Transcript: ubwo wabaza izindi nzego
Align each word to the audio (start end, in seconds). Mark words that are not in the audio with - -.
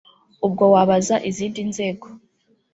ubwo 0.45 0.63
wabaza 0.73 1.15
izindi 1.29 1.59
nzego 1.69 2.05